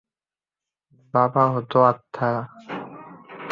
[1.13, 2.37] বাবা হতো আর্থার!